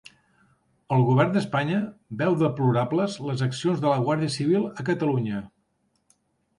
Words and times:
El 0.95 1.03
govern 1.09 1.35
d'Espanya 1.35 1.83
veu 2.23 2.39
deplorables 2.41 3.19
les 3.29 3.47
accions 3.51 3.87
de 3.87 3.93
la 3.95 4.03
Guàrdia 4.09 4.35
Civil 4.41 4.69
a 4.73 4.91
Catalunya 4.93 5.49